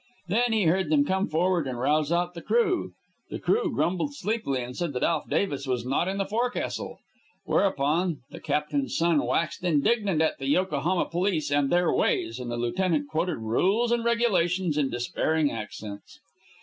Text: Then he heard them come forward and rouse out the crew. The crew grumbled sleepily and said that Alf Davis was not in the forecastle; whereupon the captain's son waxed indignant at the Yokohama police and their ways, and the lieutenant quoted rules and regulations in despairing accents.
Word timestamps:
Then 0.29 0.51
he 0.51 0.63
heard 0.63 0.89
them 0.89 1.05
come 1.05 1.27
forward 1.27 1.67
and 1.67 1.79
rouse 1.79 2.11
out 2.11 2.33
the 2.33 2.41
crew. 2.41 2.93
The 3.29 3.37
crew 3.37 3.71
grumbled 3.71 4.15
sleepily 4.15 4.63
and 4.63 4.75
said 4.75 4.93
that 4.93 5.03
Alf 5.03 5.29
Davis 5.29 5.67
was 5.67 5.85
not 5.85 6.07
in 6.07 6.17
the 6.17 6.25
forecastle; 6.25 6.97
whereupon 7.45 8.21
the 8.31 8.39
captain's 8.39 8.97
son 8.97 9.23
waxed 9.23 9.63
indignant 9.63 10.19
at 10.19 10.39
the 10.39 10.47
Yokohama 10.47 11.05
police 11.05 11.51
and 11.51 11.69
their 11.69 11.93
ways, 11.93 12.39
and 12.39 12.49
the 12.49 12.57
lieutenant 12.57 13.09
quoted 13.09 13.37
rules 13.37 13.91
and 13.91 14.03
regulations 14.03 14.75
in 14.75 14.89
despairing 14.89 15.51
accents. 15.51 16.19